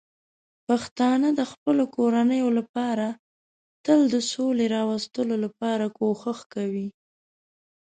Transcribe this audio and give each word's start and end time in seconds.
پښتانه 0.67 1.27
د 1.39 1.41
خپلو 1.51 1.83
کورنیو 1.95 2.49
لپاره 2.57 3.07
تل 3.85 3.99
د 4.13 4.15
سولې 4.31 4.65
راوستلو 4.75 5.35
لپاره 5.45 5.85
کوښښ 5.97 6.39
کوي. 6.53 6.87